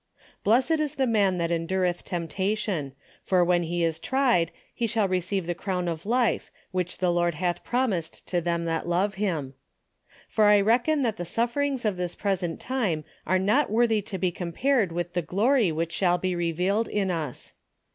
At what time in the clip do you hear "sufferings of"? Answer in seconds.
11.23-11.97